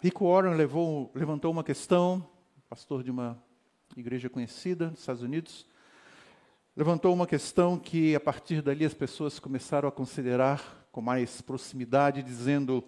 [0.01, 2.27] Rick Warren levou, levantou uma questão,
[2.71, 3.37] pastor de uma
[3.97, 5.67] igreja conhecida nos Estados Unidos,
[6.77, 12.23] levantou uma questão que a partir dali as pessoas começaram a considerar com mais proximidade,
[12.23, 12.85] dizendo: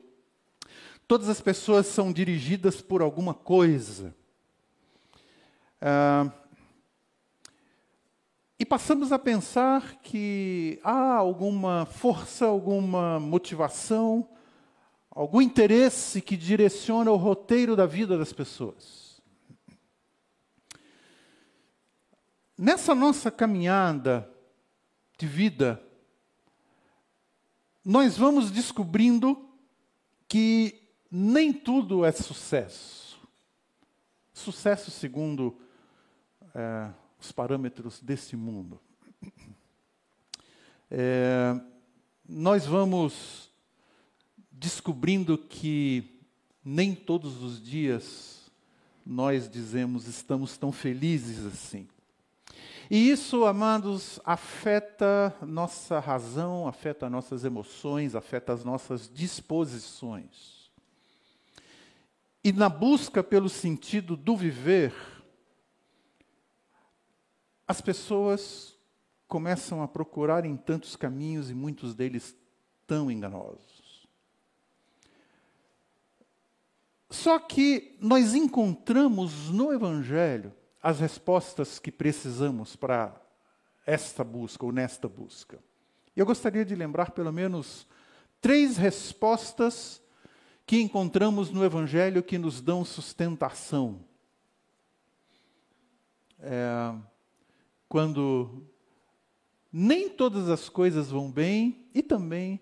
[1.09, 4.15] todas as pessoas são dirigidas por alguma coisa.
[5.81, 6.31] Ah,
[8.57, 14.29] e passamos a pensar que há alguma força, alguma motivação,
[15.11, 19.12] algum interesse que direciona o roteiro da vida das pessoas.
[22.57, 24.29] Nessa nossa caminhada
[25.19, 25.83] de vida,
[27.85, 29.49] nós vamos descobrindo
[30.29, 33.21] que nem tudo é sucesso.
[34.33, 35.59] Sucesso segundo
[36.55, 38.81] é, os parâmetros desse mundo.
[40.91, 41.59] É,
[42.29, 43.51] nós vamos
[44.51, 46.21] descobrindo que
[46.65, 48.51] nem todos os dias
[49.05, 51.89] nós dizemos estamos tão felizes assim.
[52.91, 60.71] E isso, amados, afeta nossa razão, afeta nossas emoções, afeta as nossas disposições.
[62.45, 64.93] E na busca pelo sentido do viver,
[67.67, 68.77] as pessoas
[69.29, 72.37] começam a procurar em tantos caminhos e muitos deles
[72.87, 74.07] tão enganosos.
[77.09, 83.15] Só que nós encontramos no Evangelho as respostas que precisamos para
[83.87, 85.63] esta busca ou nesta busca.
[86.17, 87.87] Eu gostaria de lembrar pelo menos
[88.41, 90.03] três respostas
[90.67, 94.05] que encontramos no Evangelho que nos dão sustentação.
[96.41, 96.95] É,
[97.89, 98.67] quando
[99.73, 102.61] nem todas as coisas vão bem e também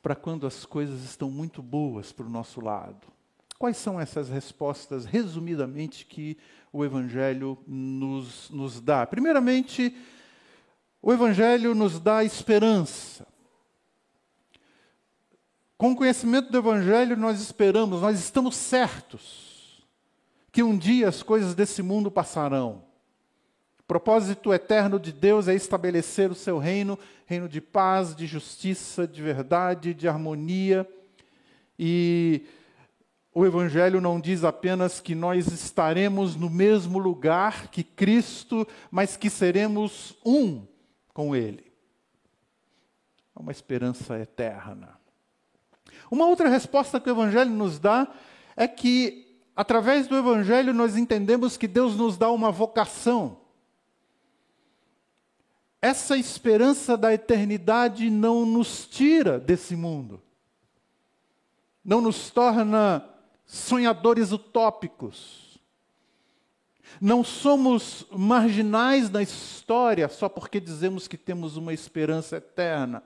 [0.00, 3.15] para quando as coisas estão muito boas para o nosso lado.
[3.58, 6.36] Quais são essas respostas, resumidamente, que
[6.72, 9.06] o Evangelho nos, nos dá?
[9.06, 9.96] Primeiramente,
[11.00, 13.26] o Evangelho nos dá esperança.
[15.78, 19.46] Com o conhecimento do Evangelho, nós esperamos, nós estamos certos
[20.52, 22.82] que um dia as coisas desse mundo passarão.
[23.80, 29.06] O propósito eterno de Deus é estabelecer o seu reino, reino de paz, de justiça,
[29.06, 30.88] de verdade, de harmonia.
[31.78, 32.46] E
[33.38, 39.28] o Evangelho não diz apenas que nós estaremos no mesmo lugar que Cristo, mas que
[39.28, 40.66] seremos um
[41.12, 41.70] com Ele.
[43.36, 44.98] É uma esperança eterna.
[46.10, 48.08] Uma outra resposta que o Evangelho nos dá
[48.56, 53.42] é que, através do Evangelho, nós entendemos que Deus nos dá uma vocação.
[55.82, 60.22] Essa esperança da eternidade não nos tira desse mundo,
[61.84, 63.12] não nos torna
[63.46, 65.60] sonhadores utópicos.
[67.00, 73.02] Não somos marginais na história só porque dizemos que temos uma esperança eterna.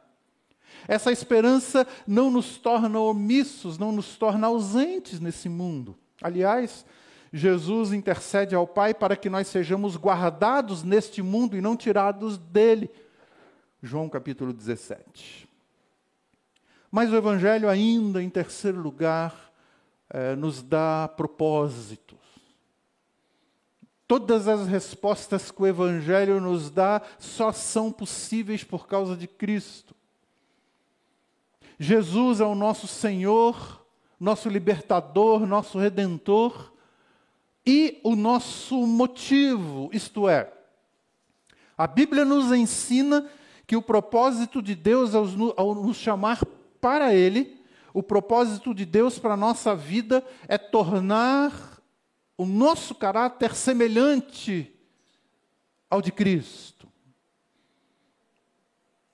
[0.88, 5.98] Essa esperança não nos torna omissos, não nos torna ausentes nesse mundo.
[6.22, 6.86] Aliás,
[7.32, 12.90] Jesus intercede ao Pai para que nós sejamos guardados neste mundo e não tirados dele.
[13.82, 15.48] João capítulo 17.
[16.90, 19.49] Mas o Evangelho, ainda em terceiro lugar,
[20.10, 22.18] eh, nos dá propósitos.
[24.06, 29.94] Todas as respostas que o Evangelho nos dá só são possíveis por causa de Cristo.
[31.78, 33.86] Jesus é o nosso Senhor,
[34.18, 36.72] nosso libertador, nosso redentor
[37.64, 40.52] e o nosso motivo, isto é,
[41.80, 43.26] a Bíblia nos ensina
[43.66, 46.44] que o propósito de Deus ao nos chamar
[46.80, 47.59] para Ele
[47.92, 51.80] o propósito de Deus para a nossa vida é tornar
[52.36, 54.74] o nosso caráter semelhante
[55.88, 56.88] ao de Cristo.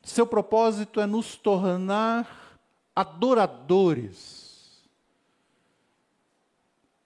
[0.04, 2.60] Seu propósito é nos tornar
[2.94, 4.88] adoradores.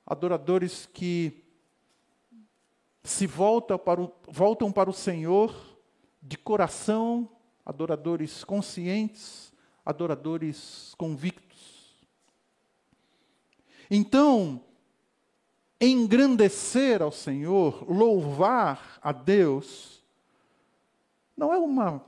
[0.07, 1.43] Adoradores que
[3.03, 5.55] se voltam para o, voltam para o Senhor
[6.23, 7.29] de coração,
[7.65, 9.53] adoradores conscientes,
[9.85, 11.50] adoradores convictos.
[13.91, 14.63] Então,
[15.81, 20.05] engrandecer ao Senhor, louvar a Deus,
[21.37, 22.05] não é uma,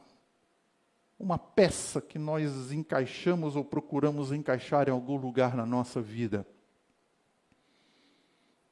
[1.18, 6.46] uma peça que nós encaixamos ou procuramos encaixar em algum lugar na nossa vida.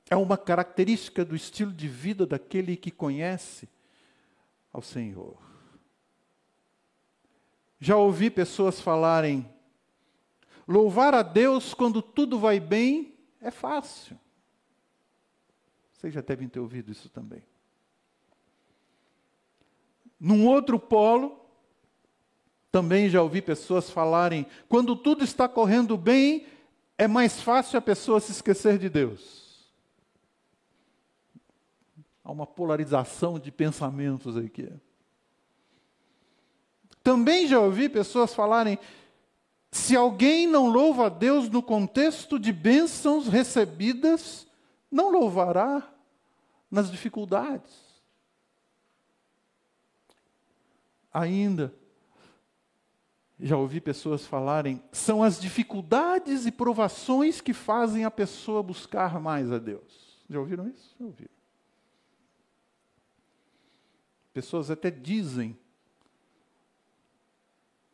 [0.08, 3.68] É uma característica do estilo de vida daquele que conhece
[4.72, 5.36] ao Senhor.
[7.78, 9.48] Já ouvi pessoas falarem:
[10.70, 14.16] louvar a Deus quando tudo vai bem é fácil.
[15.92, 17.42] Vocês já devem ter ouvido isso também.
[20.18, 21.40] Num outro polo,
[22.70, 26.46] também já ouvi pessoas falarem: quando tudo está correndo bem,
[26.96, 29.68] é mais fácil a pessoa se esquecer de Deus.
[32.22, 34.70] Há uma polarização de pensamentos aqui.
[37.02, 38.78] Também já ouvi pessoas falarem:
[39.70, 44.46] se alguém não louva a Deus no contexto de bênçãos recebidas,
[44.90, 45.88] não louvará
[46.70, 47.72] nas dificuldades.
[51.12, 51.74] Ainda,
[53.38, 59.52] já ouvi pessoas falarem: são as dificuldades e provações que fazem a pessoa buscar mais
[59.52, 60.20] a Deus.
[60.28, 60.94] Já ouviram isso?
[60.98, 61.40] Já ouviram.
[64.32, 65.58] Pessoas até dizem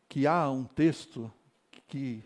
[0.08, 1.32] que há um texto
[1.86, 2.22] que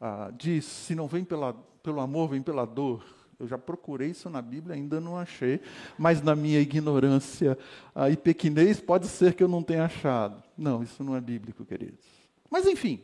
[0.00, 3.04] ah, diz: se não vem pela, pelo amor, vem pela dor.
[3.38, 5.60] Eu já procurei isso na Bíblia, ainda não achei,
[5.98, 7.58] mas na minha ignorância
[7.94, 10.42] ah, e pequinez pode ser que eu não tenha achado.
[10.56, 12.04] Não, isso não é bíblico, queridos.
[12.48, 13.02] Mas enfim,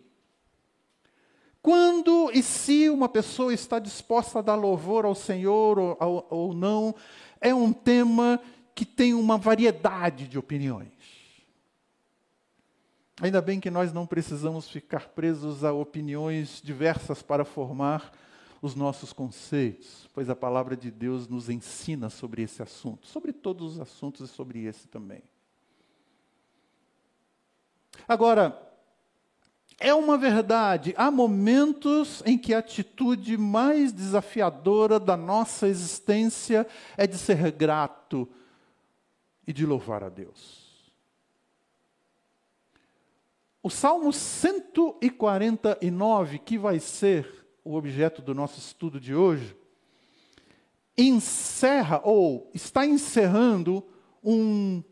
[1.63, 6.95] quando e se uma pessoa está disposta a dar louvor ao Senhor ou, ou não,
[7.41, 8.41] é um tema
[8.75, 10.89] que tem uma variedade de opiniões.
[13.21, 18.13] Ainda bem que nós não precisamos ficar presos a opiniões diversas para formar
[18.63, 23.75] os nossos conceitos, pois a palavra de Deus nos ensina sobre esse assunto, sobre todos
[23.75, 25.23] os assuntos e sobre esse também.
[28.09, 28.59] Agora,
[29.79, 37.07] é uma verdade, há momentos em que a atitude mais desafiadora da nossa existência é
[37.07, 38.27] de ser grato
[39.47, 40.70] e de louvar a Deus.
[43.63, 49.55] O Salmo 149, que vai ser o objeto do nosso estudo de hoje,
[50.97, 53.85] encerra ou está encerrando
[54.25, 54.83] um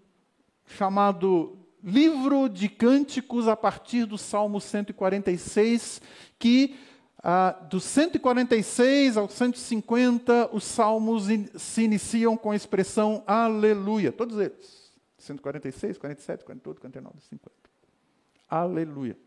[0.67, 6.03] chamado livro de cânticos a partir do Salmo 146,
[6.38, 6.76] que
[7.23, 14.12] ah, do 146 ao 150, os salmos in, se iniciam com a expressão aleluia.
[14.12, 14.93] Todos eles.
[15.17, 17.57] 146, 47, 48, 49, 50.
[18.49, 19.19] Aleluia.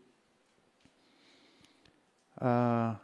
[2.36, 2.98] Ah,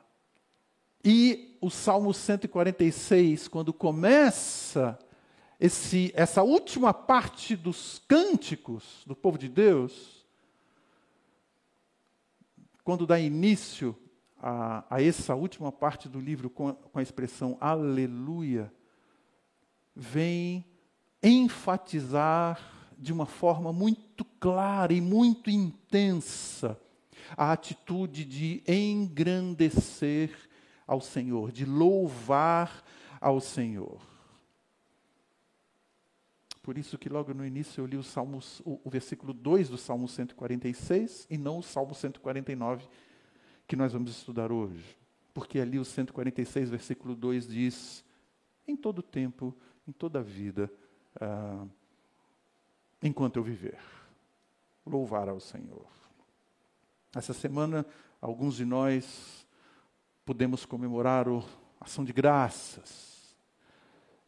[1.05, 4.99] e o Salmo 146, quando começa
[5.61, 10.27] esse, essa última parte dos cânticos do povo de Deus,
[12.83, 13.97] quando dá início
[14.41, 18.73] a, a essa última parte do livro com, com a expressão aleluia,
[19.95, 20.65] vem
[21.23, 26.79] enfatizar de uma forma muito clara e muito intensa
[27.37, 30.31] a atitude de engrandecer
[30.87, 32.85] ao Senhor, de louvar
[33.21, 34.01] ao Senhor.
[36.63, 39.79] Por isso que logo no início eu li o, Salmos, o, o versículo 2 do
[39.79, 42.87] Salmo 146 e não o Salmo 149,
[43.67, 44.85] que nós vamos estudar hoje.
[45.33, 48.05] Porque ali o 146, versículo 2 diz:
[48.67, 49.55] Em todo tempo,
[49.87, 50.71] em toda vida,
[51.19, 51.65] ah,
[53.03, 53.79] enquanto eu viver,
[54.85, 55.87] louvar ao Senhor.
[57.15, 57.87] Essa semana,
[58.21, 59.47] alguns de nós
[60.25, 61.43] pudemos comemorar a
[61.81, 63.35] ação de graças.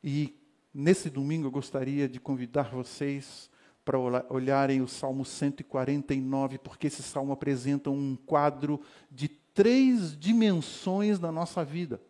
[0.03, 0.35] E
[0.73, 3.51] nesse domingo eu gostaria de convidar vocês
[3.85, 11.33] para olharem o Salmo 149, porque esse salmo apresenta um quadro de três dimensões na
[11.33, 12.01] nossa vida.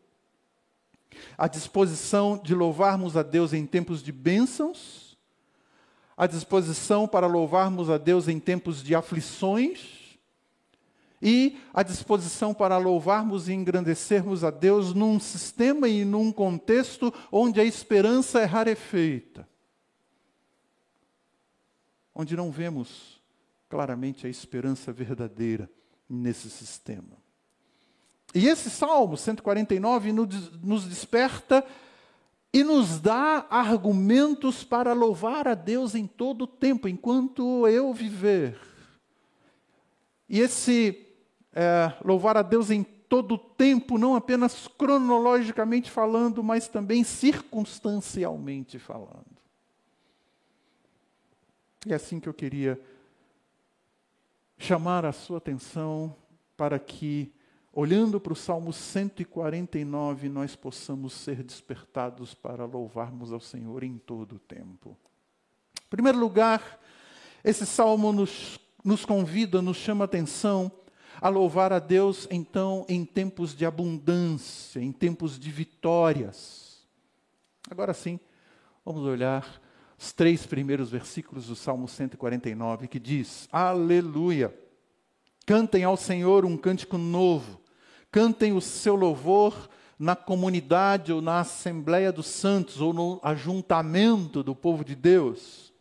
[1.36, 5.09] A disposição de louvarmos a Deus em tempos de bênçãos,
[6.20, 10.18] a disposição para louvarmos a Deus em tempos de aflições,
[11.22, 17.58] e a disposição para louvarmos e engrandecermos a Deus num sistema e num contexto onde
[17.58, 19.48] a esperança é rarefeita,
[22.14, 23.18] onde não vemos
[23.66, 25.70] claramente a esperança verdadeira
[26.06, 27.16] nesse sistema.
[28.34, 31.64] E esse Salmo 149 nos desperta
[32.52, 38.58] e nos dá argumentos para louvar a Deus em todo o tempo, enquanto eu viver.
[40.28, 41.06] E esse
[41.52, 48.78] é, louvar a Deus em todo o tempo, não apenas cronologicamente falando, mas também circunstancialmente
[48.78, 49.26] falando.
[51.88, 52.80] É assim que eu queria
[54.58, 56.14] chamar a sua atenção
[56.56, 57.32] para que,
[57.72, 64.36] olhando para o Salmo 149, nós possamos ser despertados para louvarmos ao Senhor em todo
[64.36, 64.96] o tempo.
[65.78, 66.80] Em primeiro lugar,
[67.44, 70.70] esse salmo nos, nos convida, nos chama a atenção
[71.20, 76.86] a louvar a Deus, então, em tempos de abundância, em tempos de vitórias.
[77.70, 78.18] Agora sim,
[78.84, 79.60] vamos olhar
[79.98, 84.54] os três primeiros versículos do Salmo 149, que diz: Aleluia!
[85.50, 87.60] Cantem ao Senhor um cântico novo,
[88.12, 94.54] cantem o seu louvor na comunidade ou na Assembleia dos Santos ou no ajuntamento do
[94.54, 95.72] povo de Deus.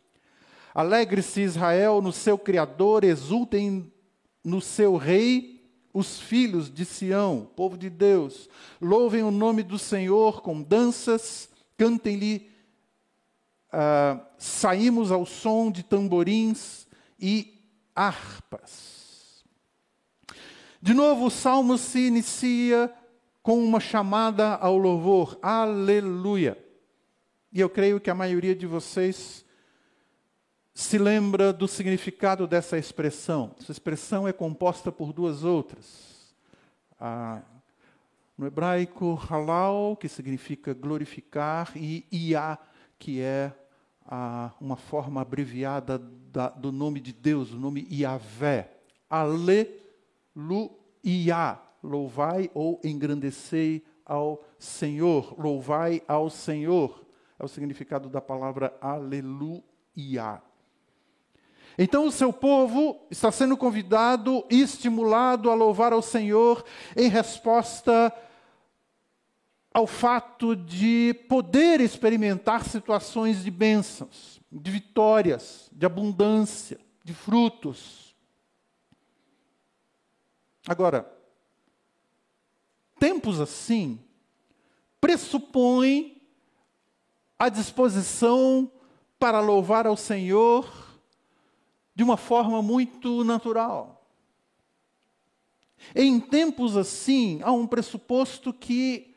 [0.74, 3.92] Alegre-se Israel no seu Criador, exultem
[4.42, 8.48] no seu rei os filhos de Sião, povo de Deus.
[8.80, 11.48] Louvem o nome do Senhor com danças,
[11.78, 12.50] cantem-lhe.
[13.72, 16.88] Uh, saímos ao som de tamborins
[17.20, 17.54] e
[17.94, 18.99] harpas.
[20.82, 22.90] De novo, o salmo se inicia
[23.42, 26.56] com uma chamada ao louvor, aleluia.
[27.52, 29.44] E eu creio que a maioria de vocês
[30.72, 33.54] se lembra do significado dessa expressão.
[33.60, 36.34] Essa expressão é composta por duas outras.
[36.98, 37.42] Ah,
[38.38, 42.58] no hebraico, halal, que significa glorificar, e iá,
[42.98, 43.52] que é
[44.06, 48.72] ah, uma forma abreviada da, do nome de Deus, o nome Iavé.
[49.10, 49.68] Aleluia,
[51.82, 57.06] louvai ou engrandecei ao Senhor, louvai ao Senhor.
[57.38, 60.42] É o significado da palavra aleluia.
[61.78, 66.64] Então o seu povo está sendo convidado e estimulado a louvar ao Senhor
[66.96, 68.12] em resposta
[69.72, 78.09] ao fato de poder experimentar situações de bênçãos, de vitórias, de abundância, de frutos.
[80.70, 81.12] Agora,
[82.96, 83.98] tempos assim
[85.00, 86.22] pressupõem
[87.36, 88.70] a disposição
[89.18, 90.72] para louvar ao Senhor
[91.92, 94.06] de uma forma muito natural.
[95.92, 99.12] Em tempos assim, há um pressuposto que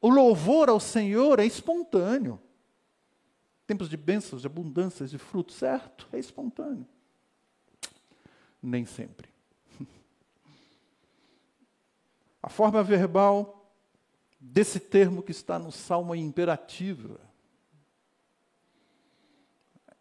[0.00, 2.40] o louvor ao Senhor é espontâneo.
[3.68, 6.08] Tempos de bênçãos, de abundâncias, de frutos, certo?
[6.12, 6.88] É espontâneo.
[8.60, 9.33] Nem sempre.
[12.44, 13.72] A forma verbal
[14.38, 17.18] desse termo que está no Salmo é imperativa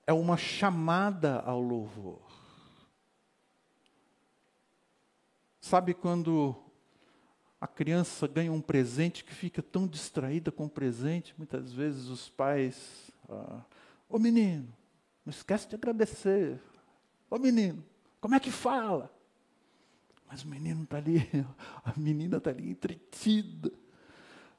[0.06, 2.20] é uma chamada ao louvor.
[5.62, 6.54] Sabe quando
[7.62, 12.28] a criança ganha um presente que fica tão distraída com o presente, muitas vezes os
[12.28, 13.62] pais, ah,
[14.10, 14.68] ô menino,
[15.26, 16.62] não esquece de agradecer.
[17.30, 17.82] Ô menino,
[18.20, 19.10] como é que fala?
[20.34, 21.30] Mas o menino está ali,
[21.86, 23.72] a menina está ali entretida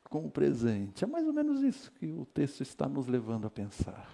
[0.05, 1.03] com o presente.
[1.03, 4.09] É mais ou menos isso que o texto está nos levando a pensar.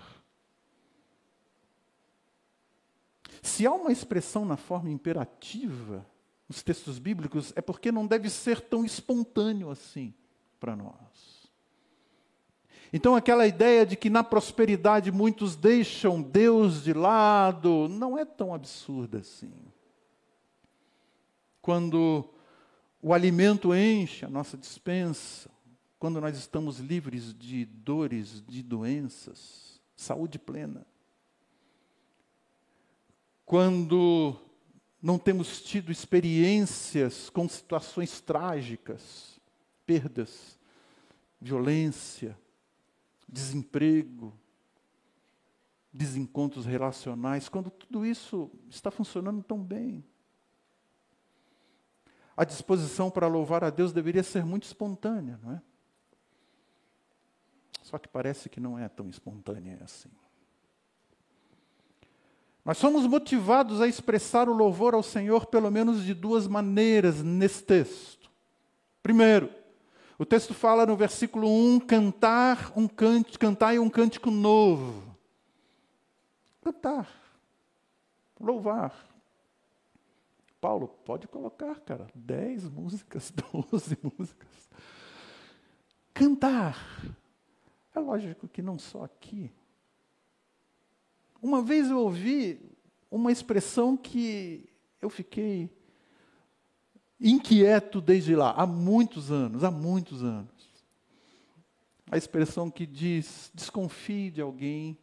[3.42, 6.06] Se há uma expressão na forma imperativa
[6.48, 10.14] nos textos bíblicos, é porque não deve ser tão espontâneo assim
[10.58, 11.50] para nós.
[12.90, 18.54] Então, aquela ideia de que na prosperidade muitos deixam Deus de lado, não é tão
[18.54, 19.69] absurda assim.
[21.60, 22.28] Quando
[23.02, 25.50] o alimento enche a nossa dispensa,
[25.98, 30.86] quando nós estamos livres de dores, de doenças, saúde plena,
[33.44, 34.36] quando
[35.02, 39.40] não temos tido experiências com situações trágicas,
[39.84, 40.58] perdas,
[41.40, 42.38] violência,
[43.28, 44.32] desemprego,
[45.92, 50.04] desencontros relacionais, quando tudo isso está funcionando tão bem.
[52.40, 55.62] A disposição para louvar a Deus deveria ser muito espontânea, não é?
[57.82, 60.08] Só que parece que não é tão espontânea assim.
[62.64, 67.62] Nós somos motivados a expressar o louvor ao Senhor pelo menos de duas maneiras nesse
[67.62, 68.30] texto.
[69.02, 69.52] Primeiro,
[70.18, 75.14] o texto fala no versículo 1, cantar um cântico, cantai um cântico novo.
[76.62, 77.06] Cantar.
[78.40, 79.09] Louvar.
[80.60, 83.32] Paulo, pode colocar, cara, 10 músicas,
[83.70, 84.70] 12 músicas.
[86.12, 86.76] Cantar.
[87.94, 89.50] É lógico que não só aqui.
[91.42, 92.60] Uma vez eu ouvi
[93.10, 94.68] uma expressão que
[95.00, 95.70] eu fiquei
[97.18, 100.70] inquieto desde lá, há muitos anos, há muitos anos.
[102.10, 104.98] A expressão que diz: desconfie de alguém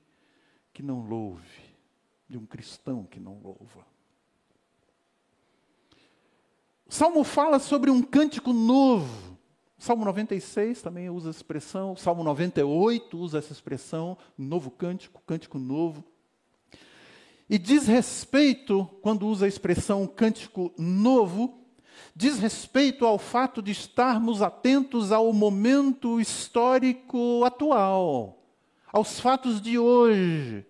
[0.72, 1.62] que não louve,
[2.30, 3.97] de um cristão que não louva.
[6.89, 9.38] O Salmo fala sobre um cântico novo.
[9.77, 15.22] O Salmo 96 também usa essa expressão, o Salmo 98 usa essa expressão, novo cântico,
[15.27, 16.03] cântico novo.
[17.50, 21.60] E diz respeito, quando usa a expressão cântico novo,
[22.15, 28.41] diz respeito ao fato de estarmos atentos ao momento histórico atual,
[28.91, 30.65] aos fatos de hoje.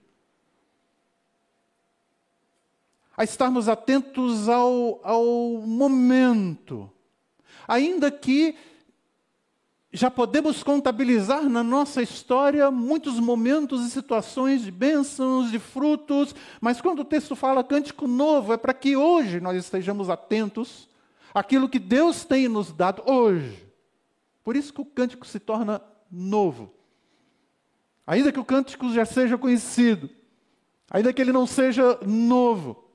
[3.18, 5.26] A estarmos atentos ao, ao
[5.66, 6.90] momento.
[7.68, 8.56] Ainda que
[9.92, 16.80] já podemos contabilizar na nossa história muitos momentos e situações de bênçãos, de frutos, mas
[16.80, 20.88] quando o texto fala cântico novo, é para que hoje nós estejamos atentos
[21.34, 23.66] aquilo que Deus tem nos dado hoje.
[24.44, 25.82] Por isso que o cântico se torna
[26.12, 26.74] novo.
[28.06, 30.10] Ainda que o cântico já seja conhecido,
[30.90, 32.87] ainda que ele não seja novo.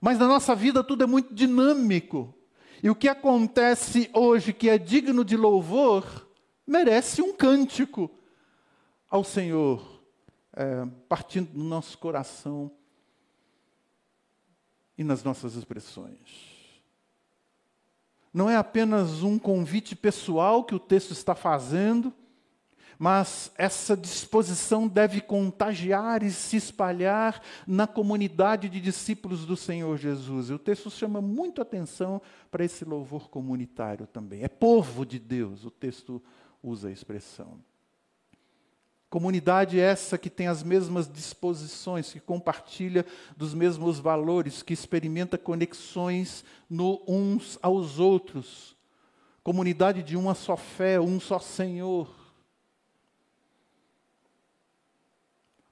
[0.00, 2.34] Mas na nossa vida tudo é muito dinâmico.
[2.82, 6.28] E o que acontece hoje que é digno de louvor,
[6.66, 8.10] merece um cântico
[9.10, 10.02] ao Senhor,
[10.54, 12.70] é, partindo do nosso coração
[14.96, 16.58] e nas nossas expressões.
[18.32, 22.12] Não é apenas um convite pessoal que o texto está fazendo,
[22.98, 30.50] mas essa disposição deve contagiar e se espalhar na comunidade de discípulos do Senhor Jesus.
[30.50, 34.42] E o texto chama muito atenção para esse louvor comunitário também.
[34.42, 36.20] É povo de Deus, o texto
[36.62, 37.60] usa a expressão.
[39.08, 43.06] Comunidade essa que tem as mesmas disposições, que compartilha
[43.36, 48.76] dos mesmos valores, que experimenta conexões no uns aos outros.
[49.42, 52.17] Comunidade de uma só fé, um só Senhor.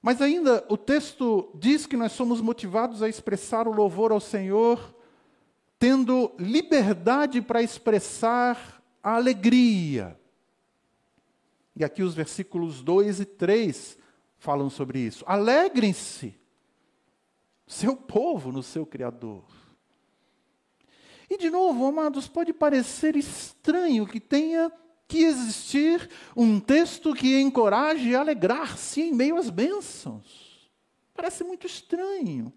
[0.01, 4.95] Mas ainda o texto diz que nós somos motivados a expressar o louvor ao Senhor,
[5.79, 10.19] tendo liberdade para expressar a alegria.
[11.75, 13.97] E aqui os versículos 2 e 3
[14.39, 15.23] falam sobre isso.
[15.27, 16.35] Alegrem-se,
[17.67, 19.43] seu povo no seu Criador.
[21.29, 24.71] E de novo, amados, pode parecer estranho que tenha
[25.07, 30.69] que existir um texto que encoraje a alegrar-se em meio às bênçãos.
[31.13, 32.53] Parece muito estranho.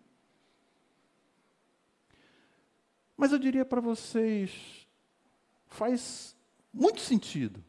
[3.17, 4.87] Mas eu diria para vocês,
[5.67, 6.35] faz
[6.73, 7.63] muito sentido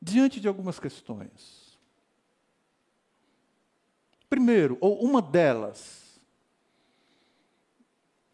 [0.00, 1.78] diante de algumas questões.
[4.28, 6.20] Primeiro, ou uma delas,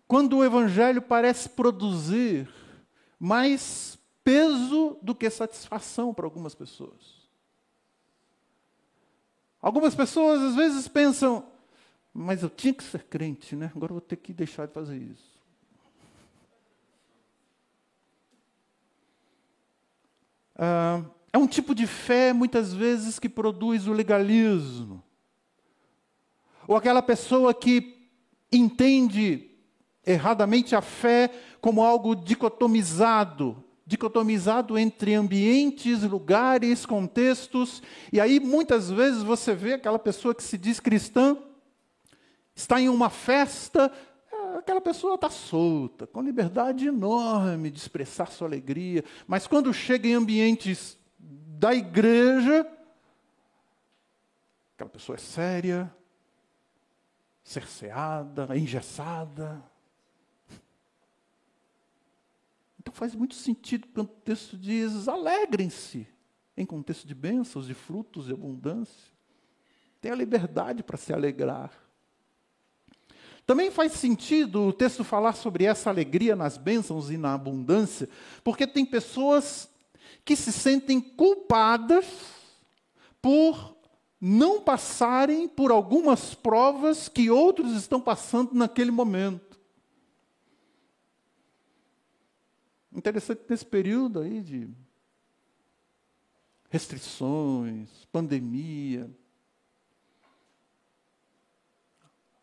[0.08, 2.48] quando o Evangelho parece produzir
[3.18, 3.99] mais
[4.30, 7.28] peso do que satisfação para algumas pessoas.
[9.60, 11.44] Algumas pessoas às vezes pensam,
[12.14, 13.72] mas eu tinha que ser crente, né?
[13.74, 15.40] Agora eu vou ter que deixar de fazer isso.
[20.54, 25.02] Ah, é um tipo de fé, muitas vezes, que produz o legalismo.
[26.68, 28.08] Ou aquela pessoa que
[28.52, 29.50] entende
[30.06, 31.28] erradamente a fé
[31.60, 39.98] como algo dicotomizado dicotomizado entre ambientes, lugares, contextos, e aí muitas vezes você vê aquela
[39.98, 41.37] pessoa que se diz cristã,
[42.55, 43.92] está em uma festa,
[44.33, 50.07] é, aquela pessoa está solta, com liberdade enorme de expressar sua alegria, mas quando chega
[50.07, 52.64] em ambientes da igreja,
[54.76, 55.92] aquela pessoa é séria,
[57.42, 59.68] cerceada, engessada.
[62.80, 66.08] Então faz muito sentido quando o texto diz: alegrem-se,
[66.56, 69.12] em contexto de bênçãos, de frutos, de abundância.
[70.00, 71.70] Tenha liberdade para se alegrar.
[73.44, 78.08] Também faz sentido o texto falar sobre essa alegria nas bênçãos e na abundância,
[78.42, 79.68] porque tem pessoas
[80.24, 82.06] que se sentem culpadas
[83.20, 83.76] por
[84.18, 89.49] não passarem por algumas provas que outros estão passando naquele momento.
[93.00, 94.68] Interessante nesse período aí de
[96.68, 99.10] restrições, pandemia.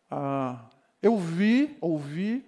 [0.10, 0.67] Ah,
[1.00, 2.43] eu vi, ouvi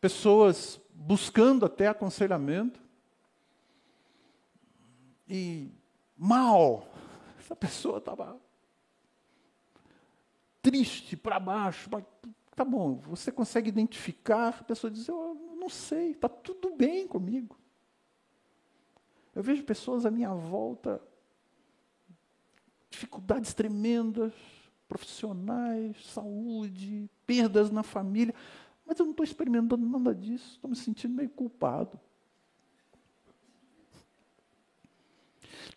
[0.00, 2.80] pessoas buscando até aconselhamento
[5.28, 5.72] e
[6.16, 6.88] mal
[7.40, 8.40] essa pessoa estava
[10.62, 11.90] triste, para baixo.
[12.58, 17.56] Tá bom, você consegue identificar, a pessoa diz, eu não sei, está tudo bem comigo.
[19.32, 21.00] Eu vejo pessoas à minha volta,
[22.90, 24.32] dificuldades tremendas,
[24.88, 28.34] profissionais, saúde, perdas na família,
[28.84, 31.96] mas eu não estou experimentando nada disso, estou me sentindo meio culpado.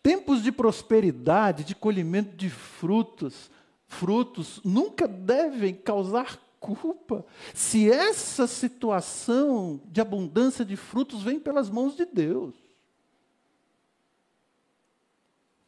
[0.02, 3.52] Tempos de prosperidade, de colhimento de frutos,
[3.88, 7.26] frutos nunca devem causar culpa.
[7.54, 12.56] Se essa situação de abundância de frutos vem pelas mãos de Deus.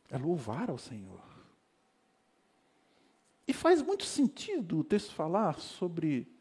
[0.10, 1.19] É louvar ao Senhor.
[3.47, 6.32] E faz muito sentido o texto falar sobre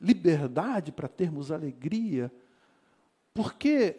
[0.00, 2.30] liberdade para termos alegria,
[3.32, 3.96] porque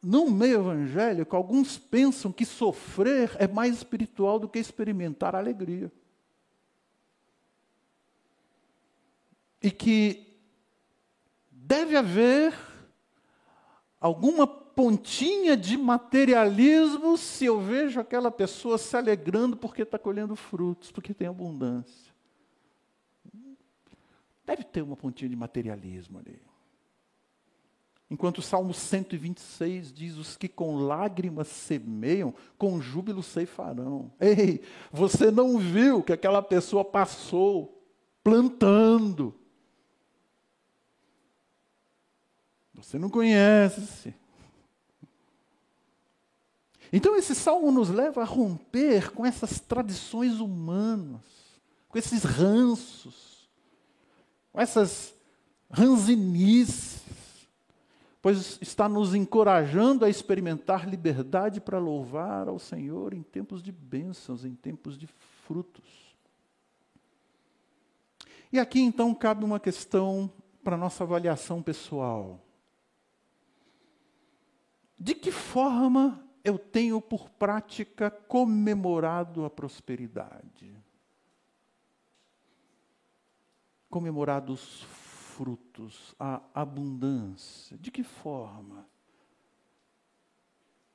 [0.00, 5.90] no meio evangélico, alguns pensam que sofrer é mais espiritual do que experimentar alegria.
[9.64, 10.36] E que
[11.50, 12.54] deve haver
[13.98, 20.92] alguma pontinha de materialismo se eu vejo aquela pessoa se alegrando porque está colhendo frutos,
[20.92, 22.12] porque tem abundância.
[24.44, 26.42] Deve ter uma pontinha de materialismo ali.
[28.10, 34.12] Enquanto o Salmo 126 diz: Os que com lágrimas semeiam, com júbilo ceifarão.
[34.20, 34.60] Ei,
[34.92, 37.82] você não viu que aquela pessoa passou
[38.22, 39.40] plantando.
[42.84, 44.14] Você não conhece.
[46.92, 51.22] Então, esse salmo nos leva a romper com essas tradições humanas,
[51.88, 53.48] com esses ranços,
[54.52, 55.14] com essas
[55.70, 57.02] ranzinices
[58.24, 64.46] pois está nos encorajando a experimentar liberdade para louvar ao Senhor em tempos de bênçãos,
[64.46, 65.06] em tempos de
[65.46, 66.16] frutos.
[68.50, 72.40] E aqui então cabe uma questão para nossa avaliação pessoal.
[75.04, 80.74] De que forma eu tenho por prática comemorado a prosperidade?
[83.90, 87.76] Comemorado os frutos, a abundância.
[87.76, 88.88] De que forma?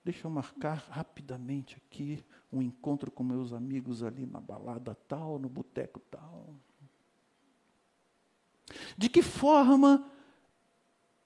[0.04, 5.48] Deixa eu marcar rapidamente aqui um encontro com meus amigos ali na balada tal, no
[5.48, 6.56] boteco tal.
[8.98, 10.12] De que forma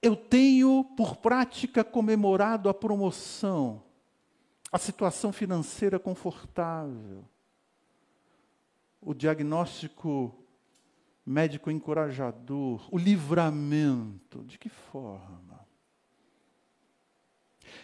[0.04, 3.82] eu tenho por prática comemorado a promoção,
[4.70, 7.24] a situação financeira confortável,
[9.00, 10.34] o diagnóstico
[11.24, 14.44] médico encorajador, o livramento.
[14.44, 15.66] De que forma?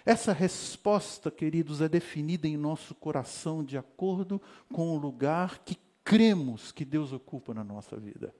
[0.04, 6.70] Essa resposta, queridos, é definida em nosso coração de acordo com o lugar que cremos
[6.70, 8.35] que Deus ocupa na nossa vida.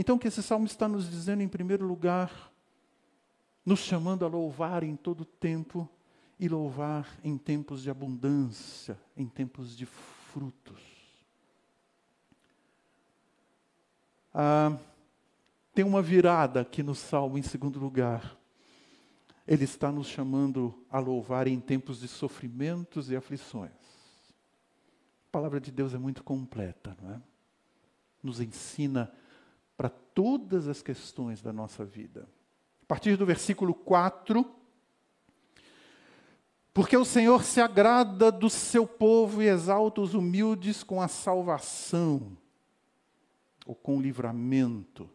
[0.00, 2.50] Então, o que esse salmo está nos dizendo, em primeiro lugar,
[3.66, 5.86] nos chamando a louvar em todo tempo
[6.38, 10.80] e louvar em tempos de abundância, em tempos de frutos.
[14.32, 14.74] Ah,
[15.74, 18.38] tem uma virada aqui no Salmo, em segundo lugar.
[19.46, 23.70] Ele está nos chamando a louvar em tempos de sofrimentos e aflições.
[25.28, 27.20] A palavra de Deus é muito completa, não é?
[28.22, 29.20] Nos ensina para
[30.20, 32.28] todas as questões da nossa vida.
[32.82, 34.44] A partir do versículo 4,
[36.74, 42.36] porque o Senhor se agrada do seu povo e exalta os humildes com a salvação
[43.64, 45.08] ou com livramento.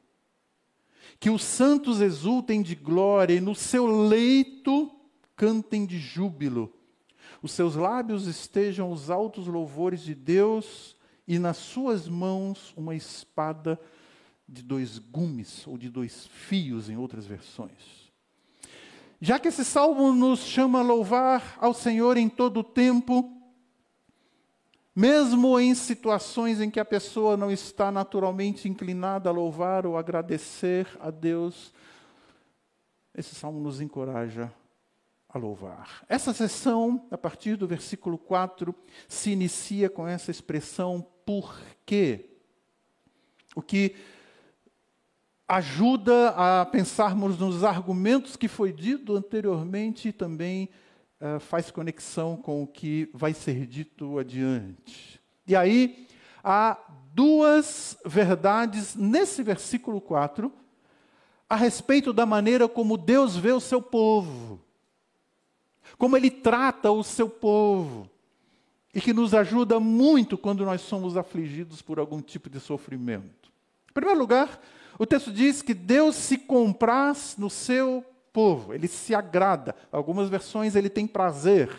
[1.20, 4.90] Que os santos exultem de glória e no seu leito
[5.36, 6.74] cantem de júbilo.
[7.44, 10.96] Os seus lábios estejam os altos louvores de Deus
[11.28, 13.80] e nas suas mãos uma espada
[14.48, 18.06] de dois gumes ou de dois fios, em outras versões.
[19.20, 23.32] Já que esse salmo nos chama a louvar ao Senhor em todo o tempo,
[24.96, 30.88] mesmo em situações em que a pessoa não está naturalmente inclinada a louvar ou agradecer
[31.00, 31.74] a Deus,
[33.14, 34.54] esse salmo nos encoraja
[35.28, 36.06] a louvar.
[36.08, 38.76] Essa sessão, a partir do versículo 4,
[39.08, 42.38] se inicia com essa expressão por quê?
[43.56, 43.96] O que
[45.48, 50.70] ajuda a pensarmos nos argumentos que foi dito anteriormente e também
[51.22, 55.22] uh, faz conexão com o que vai ser dito adiante.
[55.48, 56.08] E aí,
[56.44, 56.78] há
[57.14, 60.52] duas verdades nesse versículo 4
[61.48, 64.60] a respeito da maneira como Deus vê o seu povo,
[65.98, 68.10] como Ele trata o seu povo,
[68.94, 73.52] e que nos ajuda muito quando nós somos afligidos por algum tipo de sofrimento.
[73.90, 74.60] Em primeiro lugar,
[74.98, 79.76] o texto diz que Deus se compraz no seu povo, ele se agrada.
[79.92, 81.70] Algumas versões ele tem prazer.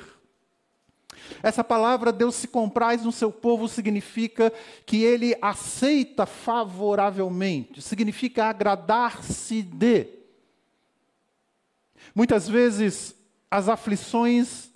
[1.42, 4.52] Essa palavra Deus se compraz no seu povo significa
[4.84, 10.08] que ele aceita favoravelmente, significa agradar-se de.
[12.14, 13.14] Muitas vezes
[13.50, 14.70] as aflições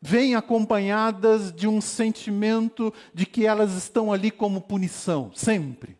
[0.00, 5.96] vêm acompanhadas de um sentimento de que elas estão ali como punição, sempre.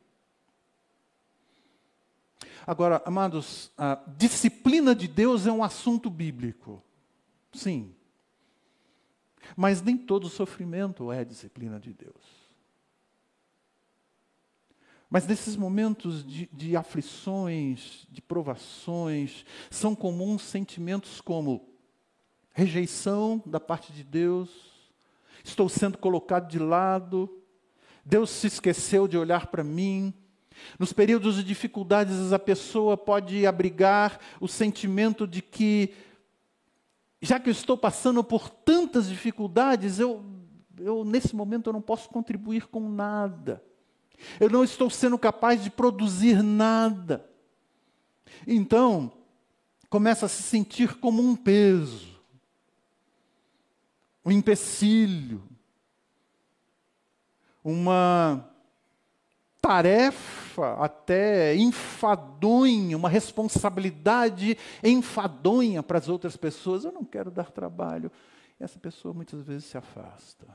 [2.67, 6.83] Agora, amados, a disciplina de Deus é um assunto bíblico.
[7.53, 7.95] Sim.
[9.57, 12.47] Mas nem todo sofrimento é disciplina de Deus.
[15.09, 21.69] Mas nesses momentos de, de, aflições, de provações, são comuns sentimentos como
[22.53, 24.51] rejeição da parte de Deus,
[25.45, 27.31] estou sendo colocado de lado,
[28.05, 30.13] Deus se esqueceu de olhar para mim,
[30.79, 35.95] nos períodos de dificuldades, a pessoa pode abrigar o sentimento de que,
[37.21, 40.25] já que eu estou passando por tantas dificuldades, eu,
[40.79, 43.63] eu nesse momento eu não posso contribuir com nada.
[44.41, 47.29] Eu não estou sendo capaz de produzir nada.
[48.47, 49.13] Então,
[49.89, 52.21] começa a se sentir como um peso,
[54.25, 55.43] um empecilho,
[57.63, 58.49] uma
[59.67, 66.85] tarefa até enfadonha, uma responsabilidade enfadonha para as outras pessoas.
[66.85, 68.11] Eu não quero dar trabalho.
[68.61, 70.47] E essa pessoa muitas vezes se afasta.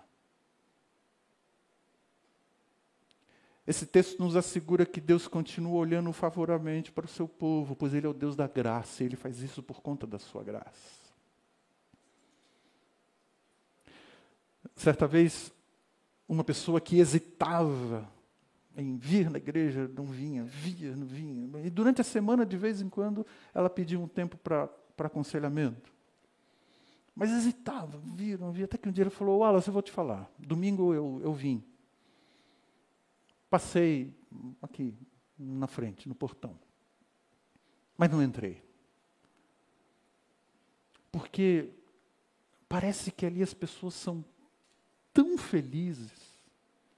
[3.67, 8.07] Esse texto nos assegura que Deus continua olhando favoravelmente para o seu povo, pois Ele
[8.07, 11.01] é o Deus da graça, e Ele faz isso por conta da sua graça.
[14.75, 15.51] Certa vez,
[16.27, 18.09] uma pessoa que hesitava
[18.75, 21.49] em vir na igreja, não vinha, via, não vinha.
[21.65, 25.91] E durante a semana, de vez em quando, ela pedia um tempo para aconselhamento.
[27.13, 29.91] Mas hesitava, via, não via, até que um dia ela falou, Wallace, eu vou te
[29.91, 31.63] falar, domingo eu, eu vim.
[33.49, 34.13] Passei
[34.61, 34.95] aqui,
[35.37, 36.57] na frente, no portão.
[37.97, 38.63] Mas não entrei.
[41.11, 41.73] Porque
[42.69, 44.23] parece que ali as pessoas são
[45.13, 46.30] tão felizes,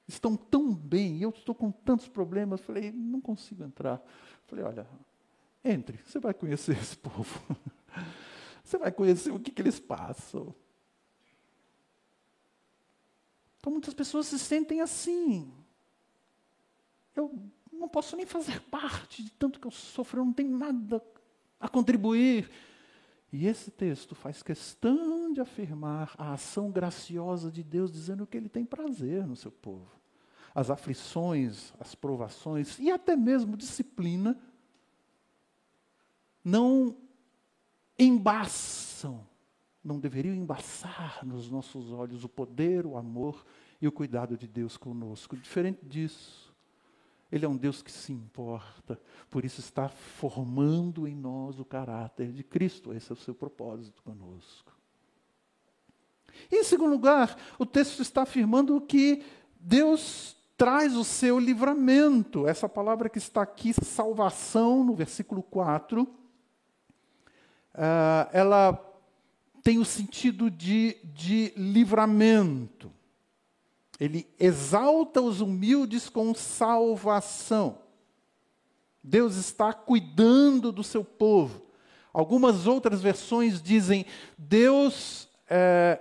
[0.07, 2.61] estão tão bem, eu estou com tantos problemas.
[2.61, 4.01] Falei, não consigo entrar.
[4.45, 4.87] Falei, olha,
[5.63, 7.39] entre, você vai conhecer esse povo.
[8.63, 10.55] Você vai conhecer o que, que eles passam.
[13.59, 15.53] Então muitas pessoas se sentem assim.
[17.13, 21.03] Eu não posso nem fazer parte de tanto que eu sofro, eu não tenho nada
[21.59, 22.49] a contribuir.
[23.33, 28.47] E esse texto faz questão de afirmar a ação graciosa de Deus, dizendo que Ele
[28.47, 30.03] tem prazer no seu povo
[30.53, 34.37] as aflições, as provações e até mesmo disciplina
[36.43, 36.95] não
[37.97, 39.25] embaçam,
[39.83, 43.45] não deveriam embaçar nos nossos olhos o poder, o amor
[43.81, 45.35] e o cuidado de Deus conosco.
[45.35, 46.42] Diferente disso,
[47.33, 52.31] Ele é um Deus que se importa, por isso está formando em nós o caráter
[52.31, 52.93] de Cristo.
[52.93, 54.71] Esse é o seu propósito conosco.
[56.51, 59.23] E, em segundo lugar, o texto está afirmando que
[59.59, 62.47] Deus traz o seu livramento.
[62.47, 66.07] Essa palavra que está aqui, salvação, no versículo 4, uh,
[67.73, 68.79] ah, ela
[69.63, 72.91] tem o sentido de, de livramento.
[73.99, 77.79] Ele exalta os humildes com salvação.
[79.03, 81.61] Deus está cuidando do seu povo.
[82.13, 84.05] Algumas outras versões dizem:
[84.37, 85.99] Deus é,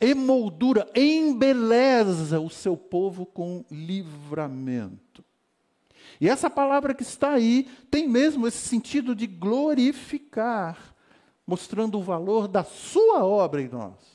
[0.00, 5.24] emoldura, embeleza o seu povo com livramento.
[6.20, 10.94] E essa palavra que está aí tem mesmo esse sentido de glorificar,
[11.46, 14.13] mostrando o valor da sua obra em nós.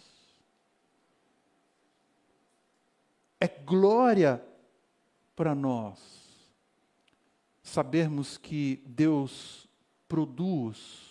[3.39, 4.43] É glória
[5.36, 5.99] para nós
[7.63, 9.69] sabermos que Deus
[10.08, 11.10] produz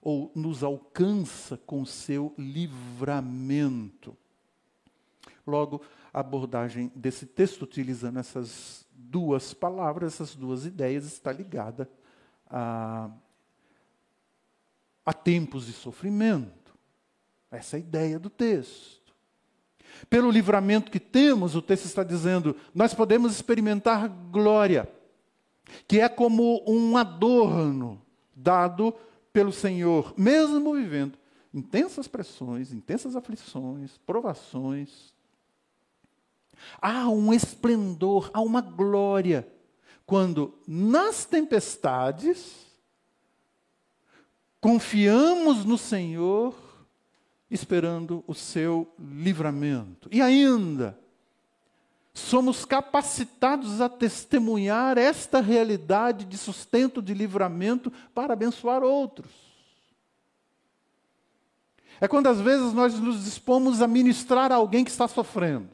[0.00, 4.16] ou nos alcança com seu livramento.
[5.44, 11.90] Logo, a abordagem desse texto, utilizando essas duas palavras, essas duas ideias, está ligada
[12.48, 13.10] a,
[15.04, 16.74] a tempos de sofrimento.
[17.50, 19.05] Essa é a ideia do texto.
[20.08, 24.88] Pelo livramento que temos, o texto está dizendo, nós podemos experimentar glória,
[25.88, 28.00] que é como um adorno
[28.34, 28.94] dado
[29.32, 31.18] pelo Senhor, mesmo vivendo
[31.52, 35.14] intensas pressões, intensas aflições, provações.
[36.80, 39.48] Há um esplendor, há uma glória,
[40.04, 42.66] quando nas tempestades
[44.60, 46.54] confiamos no Senhor
[47.50, 50.08] esperando o seu livramento.
[50.12, 50.98] E ainda,
[52.12, 59.30] somos capacitados a testemunhar esta realidade de sustento, de livramento, para abençoar outros.
[62.00, 65.70] É quando às vezes nós nos dispomos a ministrar a alguém que está sofrendo.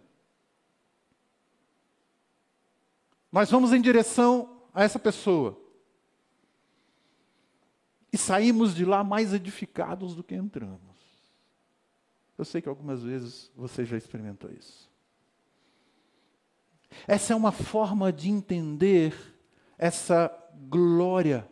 [3.31, 5.59] Nós vamos em direção a essa pessoa.
[8.13, 10.92] E saímos de lá mais edificados do que entramos.
[12.37, 14.91] Eu sei que algumas vezes você já experimentou isso.
[17.07, 19.15] Essa é uma forma de entender
[19.79, 20.31] essa
[20.69, 21.49] glória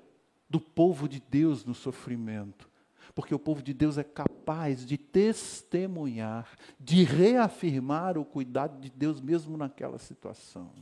[0.48, 2.68] do povo de Deus no sofrimento.
[3.14, 9.20] Porque o povo de Deus é capaz de testemunhar, de reafirmar o cuidado de Deus
[9.20, 10.72] mesmo naquela situação.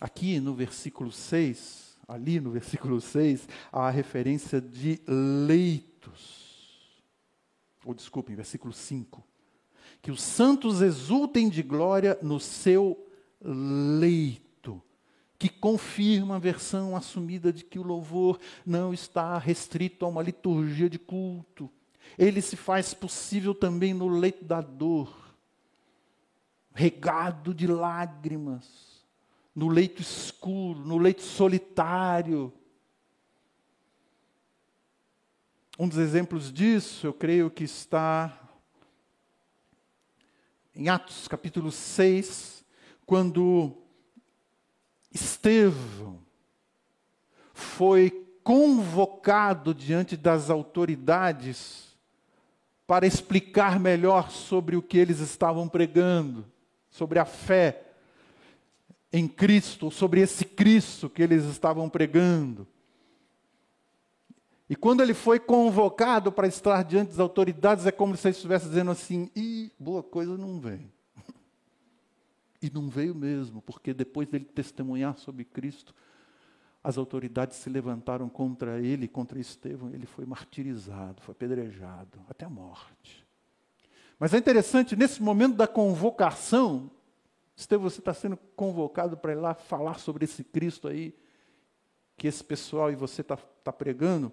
[0.00, 6.43] Aqui no versículo 6, ali no versículo 6, há a referência de leitos
[7.84, 9.22] ou desculpem, versículo 5.
[10.00, 13.06] Que os santos exultem de glória no seu
[13.40, 14.82] leito,
[15.38, 20.88] que confirma a versão assumida de que o louvor não está restrito a uma liturgia
[20.88, 21.70] de culto.
[22.18, 25.36] Ele se faz possível também no leito da dor,
[26.72, 29.04] regado de lágrimas,
[29.54, 32.52] no leito escuro, no leito solitário,
[35.76, 38.32] Um dos exemplos disso, eu creio que está
[40.72, 42.64] em Atos capítulo 6,
[43.04, 43.76] quando
[45.12, 46.20] Estevão
[47.52, 51.96] foi convocado diante das autoridades
[52.86, 56.44] para explicar melhor sobre o que eles estavam pregando,
[56.88, 57.82] sobre a fé
[59.12, 62.64] em Cristo, sobre esse Cristo que eles estavam pregando.
[64.68, 68.68] E quando ele foi convocado para estar diante das autoridades, é como se ele estivesse
[68.68, 70.92] dizendo assim: e boa coisa não vem.
[72.62, 75.94] E não veio mesmo, porque depois dele testemunhar sobre Cristo,
[76.82, 82.50] as autoridades se levantaram contra ele, contra Estevão, ele foi martirizado, foi apedrejado, até a
[82.50, 83.26] morte.
[84.18, 86.90] Mas é interessante, nesse momento da convocação,
[87.56, 91.14] Estevão, você está sendo convocado para ir lá falar sobre esse Cristo aí,
[92.16, 94.32] que esse pessoal e você está tá pregando.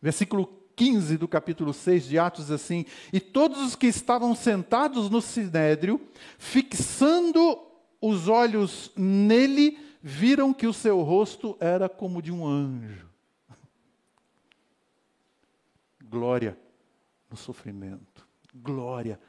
[0.00, 5.20] Versículo 15 do capítulo 6 de Atos assim: E todos os que estavam sentados no
[5.20, 6.00] sinédrio,
[6.38, 7.60] fixando
[8.00, 13.08] os olhos nele, viram que o seu rosto era como de um anjo.
[16.08, 16.56] Glória
[17.28, 19.20] no sofrimento, glória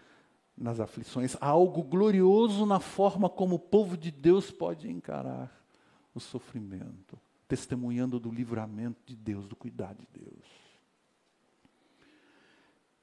[0.58, 5.52] nas aflições, há algo glorioso na forma como o povo de Deus pode encarar
[6.14, 10.59] o sofrimento testemunhando do livramento de Deus, do cuidado de Deus.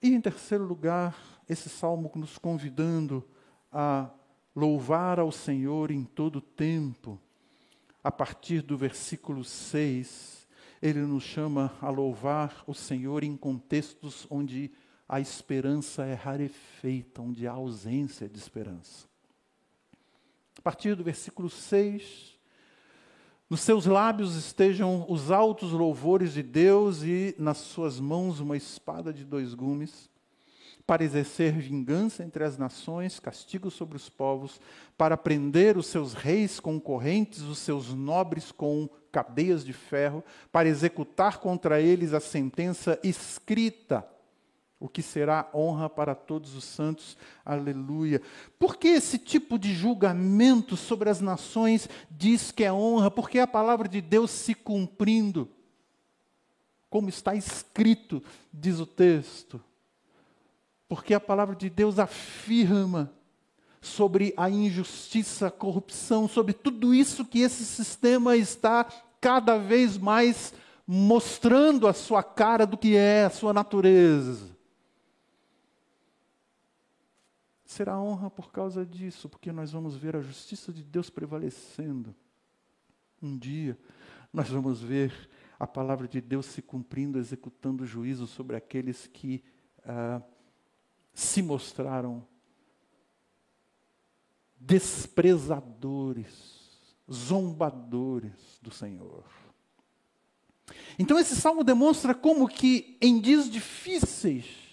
[0.07, 3.29] E em terceiro lugar, esse salmo nos convidando
[3.73, 4.09] a
[4.55, 7.21] louvar ao Senhor em todo tempo.
[8.05, 10.47] A partir do versículo 6,
[10.81, 14.71] ele nos chama a louvar o Senhor em contextos onde
[15.09, 19.09] a esperança é rarefeita, onde há ausência de esperança.
[20.57, 22.36] A partir do versículo 6,
[23.49, 29.13] nos seus lábios estejam os altos louvores de Deus e nas suas mãos uma espada
[29.13, 30.11] de dois gumes,
[30.85, 34.61] para exercer vingança entre as nações, castigo sobre os povos,
[34.97, 40.69] para prender os seus reis com correntes, os seus nobres com cadeias de ferro, para
[40.69, 44.07] executar contra eles a sentença escrita
[44.79, 47.17] o que será honra para todos os santos.
[47.45, 48.21] Aleluia.
[48.59, 53.11] Por que esse tipo de julgamento sobre as nações diz que é honra?
[53.11, 55.49] Porque a palavra de Deus se cumprindo,
[56.91, 58.23] como está escrito,
[58.53, 59.61] diz o texto.
[60.89, 63.13] Porque a palavra de Deus afirma
[63.81, 68.85] sobre a injustiça, a corrupção, sobre tudo isso que esse sistema está
[69.21, 70.53] cada vez mais
[70.87, 74.56] mostrando a sua cara do que é a sua natureza.
[77.77, 82.17] Será honra por causa disso, porque nós vamos ver a justiça de Deus prevalecendo.
[83.21, 83.79] Um dia,
[84.33, 89.45] nós vamos ver a palavra de Deus se cumprindo, executando juízo sobre aqueles que
[89.85, 90.23] ah,
[91.13, 92.27] se mostraram
[94.59, 99.23] desprezadores, zombadores do Senhor.
[100.99, 104.66] Então esse salmo demonstra como que em dias difíceis,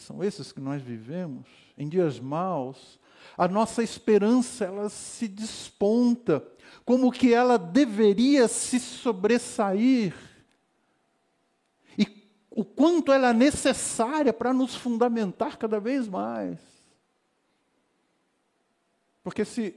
[0.00, 1.46] são esses que nós vivemos,
[1.76, 2.98] em dias maus,
[3.36, 6.46] a nossa esperança ela se desponta,
[6.84, 10.14] como que ela deveria se sobressair.
[11.96, 16.58] E o quanto ela é necessária para nos fundamentar cada vez mais.
[19.22, 19.74] Porque se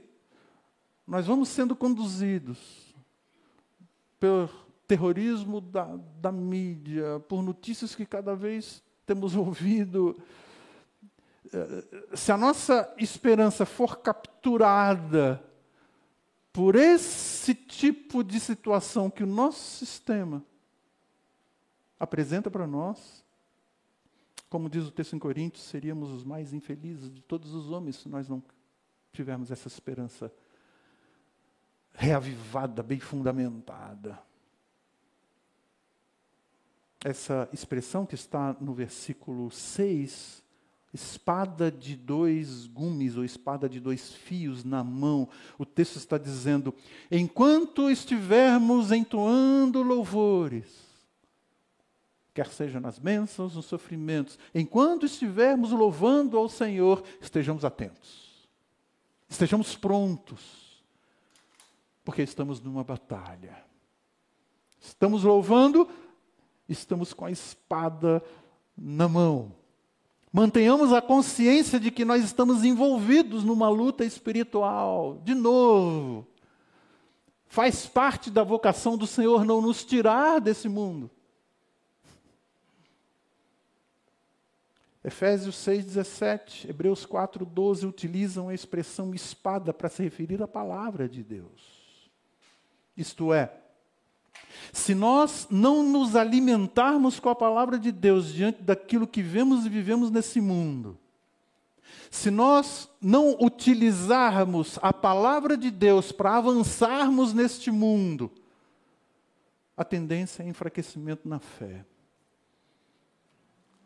[1.06, 2.94] nós vamos sendo conduzidos
[4.18, 4.48] pelo
[4.86, 10.16] terrorismo da, da mídia, por notícias que cada vez temos ouvido,
[11.52, 15.42] eh, se a nossa esperança for capturada
[16.52, 20.44] por esse tipo de situação que o nosso sistema
[21.98, 23.24] apresenta para nós,
[24.48, 28.08] como diz o texto em Coríntios, seríamos os mais infelizes de todos os homens se
[28.08, 28.42] nós não
[29.12, 30.32] tivermos essa esperança
[31.92, 34.20] reavivada, bem fundamentada.
[37.04, 40.42] Essa expressão que está no versículo 6,
[40.94, 45.28] espada de dois gumes ou espada de dois fios na mão,
[45.58, 46.74] o texto está dizendo:
[47.10, 50.66] enquanto estivermos entoando louvores,
[52.32, 58.48] quer seja nas bênçãos, nos sofrimentos, enquanto estivermos louvando ao Senhor, estejamos atentos.
[59.28, 60.82] Estejamos prontos,
[62.02, 63.62] porque estamos numa batalha.
[64.80, 65.88] Estamos louvando,
[66.68, 68.22] estamos com a espada
[68.76, 69.52] na mão.
[70.32, 75.20] Mantenhamos a consciência de que nós estamos envolvidos numa luta espiritual.
[75.22, 76.26] De novo,
[77.46, 81.08] faz parte da vocação do Senhor não nos tirar desse mundo.
[85.04, 92.10] Efésios 6,17, Hebreus 4,12 utilizam a expressão espada para se referir à palavra de Deus.
[92.96, 93.52] Isto é,
[94.72, 99.68] se nós não nos alimentarmos com a palavra de Deus diante daquilo que vemos e
[99.68, 100.98] vivemos nesse mundo,
[102.10, 108.30] se nós não utilizarmos a palavra de Deus para avançarmos neste mundo,
[109.76, 111.84] a tendência é enfraquecimento na fé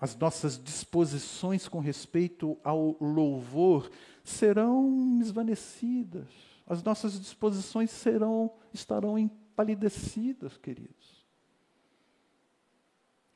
[0.00, 3.90] as nossas disposições com respeito ao louvor
[4.22, 6.28] serão esvanecidas.
[6.66, 9.18] As nossas disposições serão estarão
[9.59, 11.26] empalidecidas, queridos.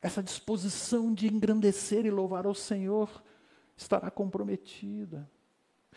[0.00, 3.22] Essa disposição de engrandecer e louvar ao Senhor
[3.76, 5.28] estará comprometida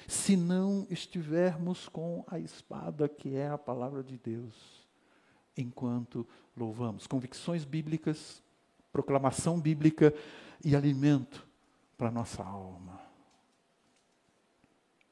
[0.08, 4.86] se não estivermos com a espada que é a palavra de Deus
[5.56, 7.08] enquanto louvamos.
[7.08, 8.44] Convicções bíblicas,
[8.92, 10.14] proclamação bíblica
[10.64, 11.48] e alimento
[11.98, 13.00] para nossa alma.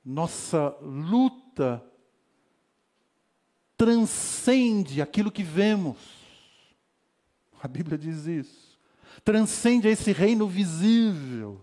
[0.03, 1.83] Nossa luta
[3.83, 5.97] transcende aquilo que vemos.
[7.61, 8.79] A Bíblia diz isso.
[9.25, 11.59] Transcende esse reino visível.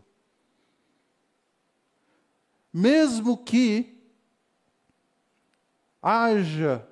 [2.71, 3.99] Mesmo que
[6.03, 6.87] haja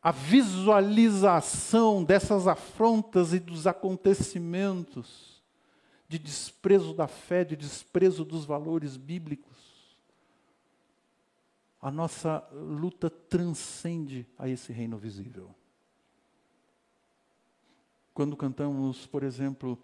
[0.00, 5.42] a visualização dessas afrontas e dos acontecimentos
[6.08, 9.57] de desprezo da fé, de desprezo dos valores bíblicos.
[11.80, 15.54] A nossa luta transcende a esse reino visível.
[18.12, 19.78] Quando cantamos, por exemplo,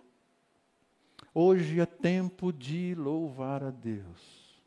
[1.32, 4.62] Hoje é tempo de louvar a Deus,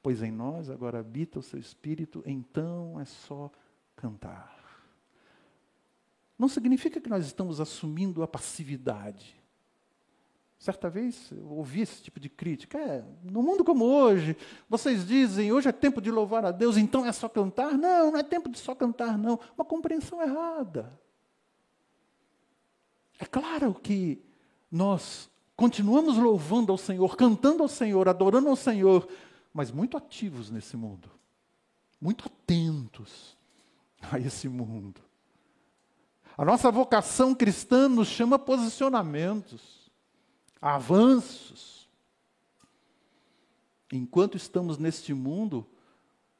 [0.00, 3.50] pois em nós agora habita o seu Espírito, então é só
[3.96, 4.60] cantar
[6.40, 9.38] não significa que nós estamos assumindo a passividade.
[10.60, 12.76] Certa vez eu ouvi esse tipo de crítica.
[12.76, 14.36] É, no mundo como hoje,
[14.68, 17.78] vocês dizem, hoje é tempo de louvar a Deus, então é só cantar?
[17.78, 19.40] Não, não é tempo de só cantar, não.
[19.56, 21.00] Uma compreensão errada.
[23.18, 24.22] É claro que
[24.70, 29.08] nós continuamos louvando ao Senhor, cantando ao Senhor, adorando ao Senhor,
[29.54, 31.10] mas muito ativos nesse mundo,
[31.98, 33.34] muito atentos
[34.12, 35.00] a esse mundo.
[36.36, 39.79] A nossa vocação cristã nos chama posicionamentos,
[40.60, 41.88] avanços.
[43.92, 45.66] Enquanto estamos neste mundo,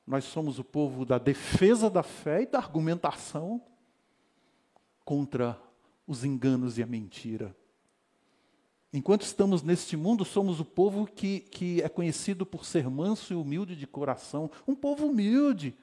[0.07, 3.63] nós somos o povo da defesa da fé e da argumentação,
[5.05, 5.61] contra
[6.07, 7.57] os enganos e a mentira.
[8.93, 13.37] Enquanto estamos neste mundo, somos o povo que, que é conhecido por ser manso e
[13.37, 14.51] humilde de coração.
[14.67, 15.77] Um povo humilde,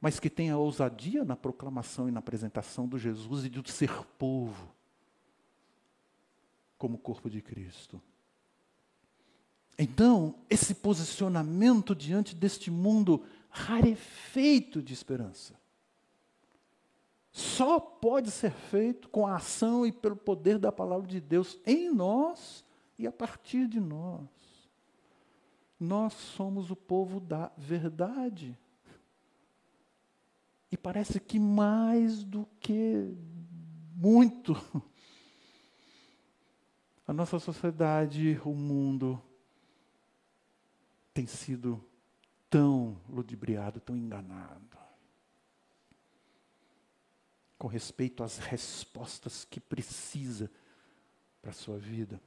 [0.00, 3.92] mas que tem a ousadia na proclamação e na apresentação do Jesus e de ser
[4.18, 4.74] povo,
[6.78, 8.00] como corpo de Cristo.
[9.78, 15.54] Então, esse posicionamento diante deste mundo rarefeito de esperança
[17.36, 21.92] só pode ser feito com a ação e pelo poder da palavra de Deus em
[21.92, 22.64] nós
[22.98, 24.24] e a partir de nós.
[25.78, 28.58] Nós somos o povo da verdade.
[30.72, 33.14] E parece que mais do que
[33.94, 34.56] muito,
[37.06, 39.22] a nossa sociedade, o mundo,
[41.14, 41.82] tem sido
[42.50, 44.76] tão ludibriado, tão enganado
[47.58, 50.50] com respeito às respostas que precisa
[51.40, 52.20] para a sua vida.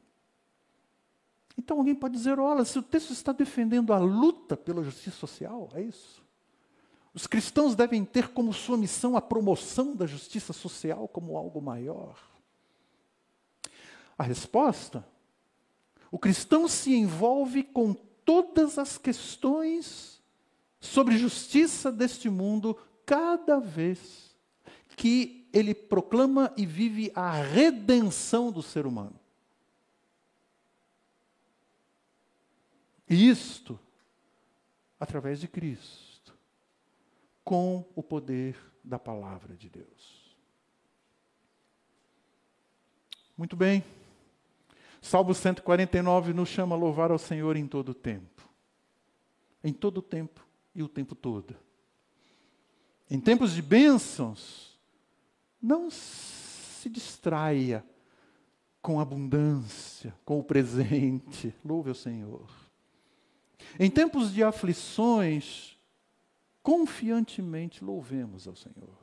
[1.58, 5.70] Então alguém pode dizer: olha, se o texto está defendendo a luta pela justiça social,
[5.74, 6.24] é isso.
[7.14, 12.29] Os cristãos devem ter como sua missão a promoção da justiça social como algo maior.
[14.20, 15.08] A resposta:
[16.12, 20.22] o cristão se envolve com todas as questões
[20.78, 24.36] sobre justiça deste mundo cada vez
[24.98, 29.18] que ele proclama e vive a redenção do ser humano.
[33.10, 33.80] E isto
[35.00, 36.38] através de Cristo,
[37.44, 40.36] com o poder da palavra de Deus.
[43.38, 43.82] Muito bem.
[45.02, 48.48] Salmo 149 nos chama a louvar ao Senhor em todo o tempo.
[49.64, 50.46] Em todo o tempo
[50.76, 51.56] e o tempo todo.
[53.10, 54.78] Em tempos de bênçãos,
[55.62, 57.84] não se distraia
[58.82, 61.54] com abundância, com o presente.
[61.64, 62.50] Louve o Senhor.
[63.80, 65.78] Em tempos de aflições,
[66.62, 68.99] confiantemente louvemos ao Senhor.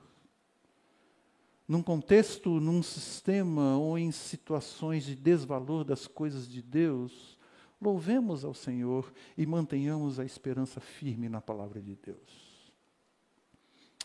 [1.68, 7.36] Num contexto, num sistema ou em situações de desvalor das coisas de Deus,
[7.80, 12.72] louvemos ao Senhor e mantenhamos a esperança firme na palavra de Deus.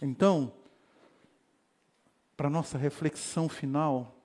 [0.01, 0.51] Então,
[2.36, 4.18] para nossa reflexão final,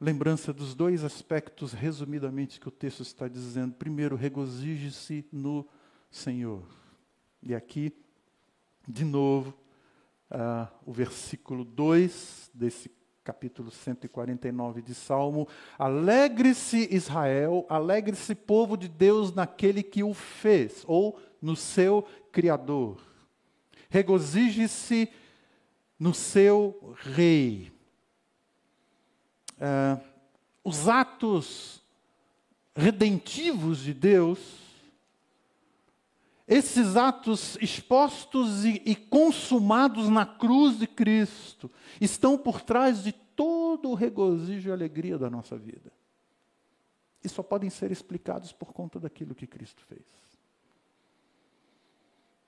[0.00, 3.74] lembrança dos dois aspectos, resumidamente, que o texto está dizendo.
[3.74, 5.64] Primeiro, regozije-se no
[6.10, 6.64] Senhor.
[7.40, 7.92] E aqui,
[8.86, 9.54] de novo,
[10.30, 12.90] uh, o versículo 2 desse
[13.24, 15.46] capítulo 149 de Salmo.
[15.78, 22.98] Alegre-se Israel, alegre-se povo de Deus naquele que o fez, ou no seu Criador.
[23.90, 25.10] Regozije-se
[25.98, 27.72] no seu rei.
[29.56, 30.00] Uh,
[30.62, 31.82] os atos
[32.74, 34.38] redentivos de Deus,
[36.48, 41.70] esses atos expostos e, e consumados na cruz de Cristo,
[42.00, 45.92] estão por trás de todo o regozijo e alegria da nossa vida.
[47.22, 50.06] E só podem ser explicados por conta daquilo que Cristo fez.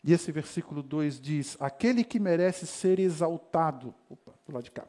[0.03, 4.89] E esse versículo 2 diz: Aquele que merece ser exaltado, opa, do lado de cá.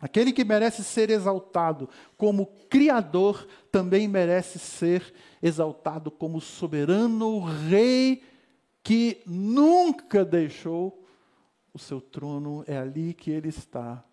[0.00, 1.88] Aquele que merece ser exaltado
[2.18, 8.22] como Criador também merece ser exaltado como soberano Rei
[8.82, 11.04] que nunca deixou
[11.72, 14.04] o seu trono, é ali que ele está.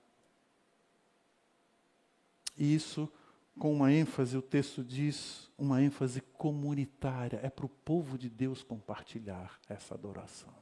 [2.57, 3.11] E isso
[3.59, 7.39] com uma ênfase, o texto diz, uma ênfase comunitária.
[7.43, 10.53] É para o povo de Deus compartilhar essa adoração.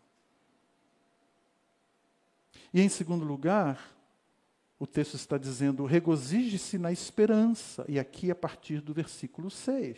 [2.73, 3.79] E em segundo lugar,
[4.81, 7.85] o texto está dizendo: regozije-se na esperança.
[7.87, 9.97] E aqui a partir do versículo 6.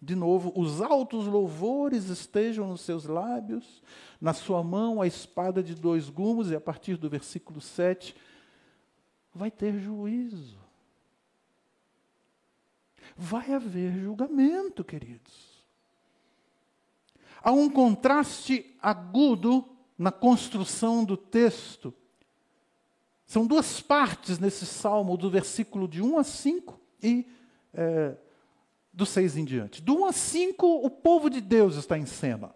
[0.00, 3.82] De novo, os altos louvores estejam nos seus lábios,
[4.20, 8.14] na sua mão a espada de dois gumes, e a partir do versículo 7,
[9.34, 10.64] vai ter juízo
[13.16, 15.64] vai haver julgamento, queridos.
[17.42, 19.64] Há um contraste agudo
[19.98, 21.94] na construção do texto.
[23.34, 27.26] São duas partes nesse salmo, do versículo de 1 a 5 e
[27.72, 28.14] é,
[28.92, 29.82] do 6 em diante.
[29.82, 32.54] Do 1 a 5, o povo de Deus está em cena.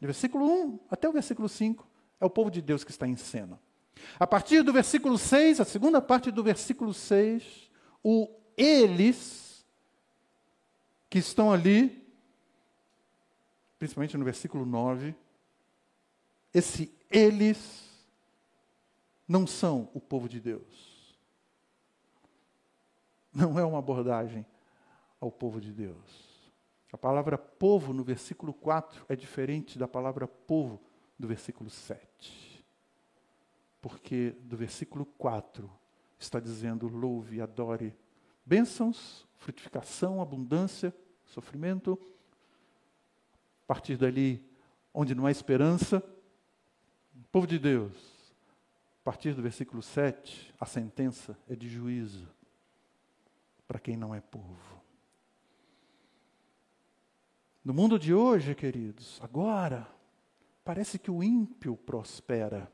[0.00, 1.84] Do versículo 1 até o versículo 5,
[2.20, 3.58] é o povo de Deus que está em cena.
[4.16, 7.68] A partir do versículo 6, a segunda parte do versículo 6,
[8.00, 9.66] o eles
[11.10, 12.00] que estão ali,
[13.76, 15.12] principalmente no versículo 9,
[16.54, 17.91] esse eles
[19.32, 21.16] não são o povo de Deus.
[23.32, 24.44] Não é uma abordagem
[25.18, 26.52] ao povo de Deus.
[26.92, 30.78] A palavra povo no versículo 4 é diferente da palavra povo
[31.18, 32.62] do versículo 7.
[33.80, 35.70] Porque do versículo 4
[36.18, 37.96] está dizendo: louve, adore,
[38.44, 41.98] bênçãos, frutificação, abundância, sofrimento.
[43.62, 44.46] A partir dali,
[44.92, 46.02] onde não há esperança,
[47.30, 48.11] povo de Deus.
[49.02, 52.28] A partir do versículo 7, a sentença é de juízo
[53.66, 54.80] para quem não é povo.
[57.64, 59.88] No mundo de hoje, queridos, agora,
[60.64, 62.72] parece que o ímpio prospera.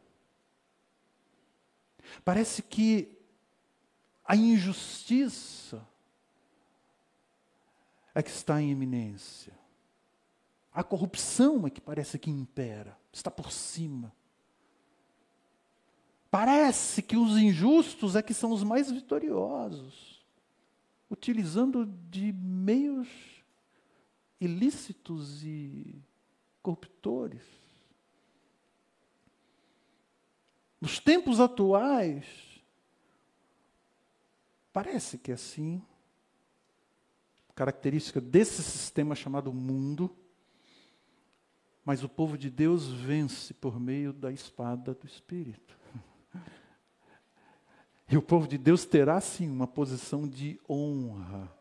[2.23, 3.19] Parece que
[4.23, 5.83] a injustiça
[8.15, 9.59] é que está em eminência.
[10.71, 14.15] A corrupção é que parece que impera, está por cima.
[16.31, 20.23] Parece que os injustos é que são os mais vitoriosos,
[21.11, 23.09] utilizando de meios
[24.41, 26.03] ilícitos e
[26.63, 27.43] corruptores.
[30.81, 32.27] Nos tempos atuais,
[34.73, 35.83] parece que é assim,
[37.55, 40.15] característica desse sistema chamado mundo,
[41.85, 45.78] mas o povo de Deus vence por meio da espada do Espírito.
[48.11, 51.53] E o povo de Deus terá sim uma posição de honra.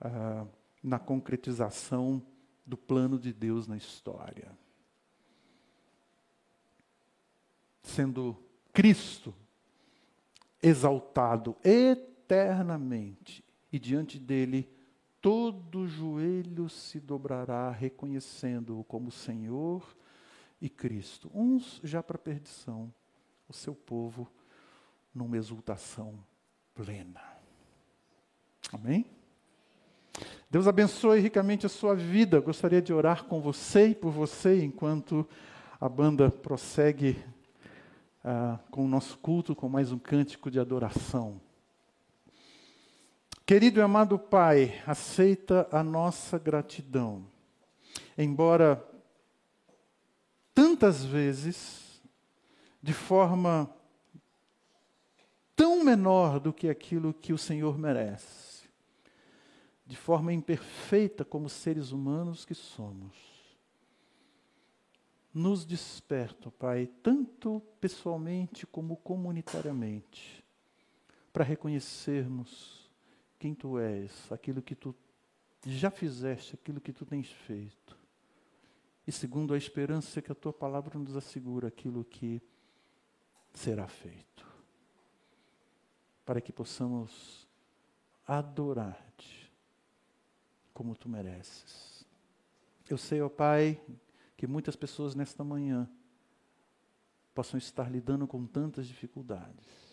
[0.00, 0.46] Ah,
[0.84, 2.22] na concretização
[2.66, 4.52] do plano de Deus na história.
[7.82, 8.36] Sendo
[8.70, 9.34] Cristo
[10.62, 13.42] exaltado eternamente,
[13.72, 14.68] e diante dele
[15.20, 19.96] todo joelho se dobrará, reconhecendo-o como Senhor
[20.60, 21.30] e Cristo.
[21.34, 22.92] Uns já para perdição,
[23.48, 24.30] o seu povo
[25.14, 26.18] numa exultação
[26.74, 27.22] plena.
[28.72, 29.06] Amém?
[30.50, 32.40] Deus abençoe ricamente a sua vida.
[32.40, 35.26] Gostaria de orar com você e por você enquanto
[35.80, 37.22] a banda prossegue
[38.24, 41.40] uh, com o nosso culto, com mais um cântico de adoração.
[43.44, 47.26] Querido e amado Pai, aceita a nossa gratidão.
[48.16, 48.82] Embora
[50.54, 51.83] tantas vezes,
[52.84, 53.74] de forma
[55.56, 58.68] tão menor do que aquilo que o Senhor merece
[59.86, 63.16] de forma imperfeita como seres humanos que somos.
[65.32, 70.44] Nos desperta, Pai, tanto pessoalmente como comunitariamente,
[71.32, 72.92] para reconhecermos
[73.38, 74.94] quem Tu és, aquilo que Tu
[75.64, 77.96] já fizeste, aquilo que Tu tens feito.
[79.06, 82.42] E segundo a esperança que a Tua palavra nos assegura, aquilo que
[83.54, 84.44] será feito.
[86.26, 87.48] Para que possamos
[88.26, 89.52] adorar-te
[90.72, 92.04] como tu mereces.
[92.88, 93.80] Eu sei, ó Pai,
[94.36, 95.88] que muitas pessoas nesta manhã
[97.34, 99.84] possam estar lidando com tantas dificuldades.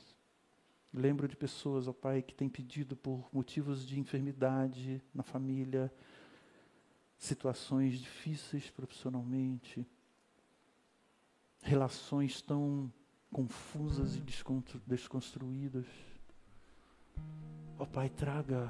[0.94, 5.94] Lembro de pessoas, ó Pai, que têm pedido por motivos de enfermidade na família,
[7.18, 9.88] situações difíceis profissionalmente,
[11.62, 12.92] relações tão
[13.32, 14.24] confusas e
[14.86, 15.86] desconstruídas.
[17.80, 18.70] Ó Pai, traga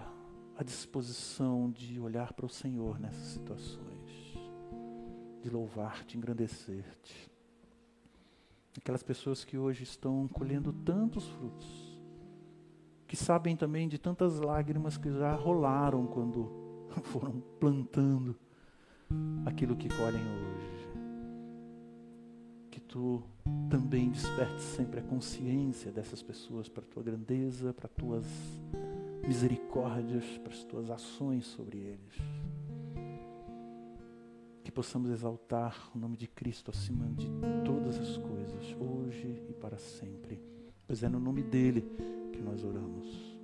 [0.56, 4.38] a disposição de olhar para o Senhor nessas situações,
[5.42, 7.30] de louvar-te, engrandecer-te.
[8.78, 12.00] Aquelas pessoas que hoje estão colhendo tantos frutos,
[13.08, 18.40] que sabem também de tantas lágrimas que já rolaram quando foram plantando
[19.46, 20.91] aquilo que colhem hoje.
[22.72, 23.22] Que tu
[23.70, 28.26] também desperte sempre a consciência dessas pessoas para a tua grandeza, para tuas
[29.28, 32.16] misericórdias para as tuas ações sobre eles.
[34.64, 37.28] Que possamos exaltar o nome de Cristo acima de
[37.66, 40.42] todas as coisas, hoje e para sempre.
[40.88, 41.86] Pois é no nome dele
[42.32, 43.42] que nós oramos.